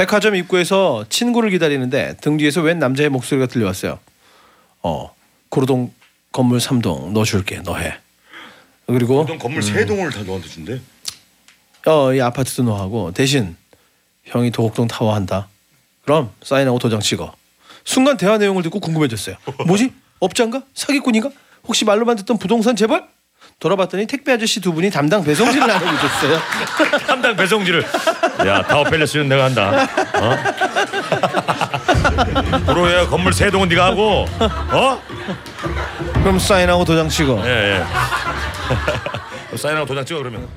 [0.00, 3.98] 백화점 입구에서 친구를 기다리는데 등 뒤에서 웬 남자의 목소리가 들려왔어요.
[4.82, 5.14] 어,
[5.50, 5.92] 고로동
[6.32, 7.98] 건물 3동 너 줄게 너 해.
[8.86, 10.80] 그리고 어떤 건물 세 동을 다 너한테 준대.
[11.84, 13.56] 어, 이 아파트도 너 하고 대신
[14.24, 15.48] 형이 도곡동 타워 한다.
[16.04, 17.34] 그럼 사인하고 도장 찍어.
[17.84, 19.36] 순간 대화 내용을 듣고 궁금해졌어요.
[19.66, 19.92] 뭐지?
[20.18, 20.62] 업자인가?
[20.72, 21.30] 사기꾼인가?
[21.68, 23.04] 혹시 말로만 듣던 부동산 재벌?
[23.58, 26.38] 돌아봤더니 택배 아저씨 두 분이 담당 배송지를 나누고 있었어요.
[27.06, 27.84] 담당 배송지를
[28.46, 29.88] 야 타워 팰리스는 내가 한다.
[30.14, 30.36] 어?
[32.66, 35.00] 도로에 건물 세 동은 네가 하고 어?
[36.22, 37.42] 그럼 사인하고 도장 찍어.
[37.46, 37.84] 예 예.
[39.56, 40.48] 사인하고 도장 찍어 그러면.